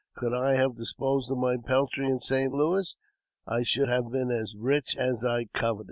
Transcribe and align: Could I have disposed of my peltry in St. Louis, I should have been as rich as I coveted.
Could 0.15 0.33
I 0.33 0.55
have 0.55 0.75
disposed 0.77 1.29
of 1.29 1.37
my 1.37 1.57
peltry 1.63 2.07
in 2.09 2.19
St. 2.19 2.51
Louis, 2.51 2.97
I 3.45 3.61
should 3.61 3.87
have 3.87 4.09
been 4.09 4.31
as 4.31 4.55
rich 4.57 4.97
as 4.97 5.23
I 5.23 5.45
coveted. 5.53 5.79